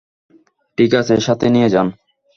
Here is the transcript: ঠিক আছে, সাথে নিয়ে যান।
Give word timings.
ঠিক 0.77 0.91
আছে, 0.95 1.13
সাথে 1.19 1.47
নিয়ে 1.49 1.69
যান। 1.69 1.87